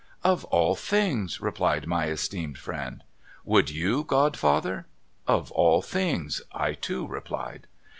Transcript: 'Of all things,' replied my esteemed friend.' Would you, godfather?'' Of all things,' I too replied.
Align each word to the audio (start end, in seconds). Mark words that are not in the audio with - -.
'Of 0.33 0.45
all 0.45 0.73
things,' 0.73 1.39
replied 1.41 1.85
my 1.85 2.07
esteemed 2.07 2.57
friend.' 2.57 3.03
Would 3.45 3.69
you, 3.69 4.03
godfather?'' 4.03 4.87
Of 5.37 5.51
all 5.51 5.83
things,' 5.83 6.41
I 6.51 6.73
too 6.73 7.05
replied. 7.05 7.67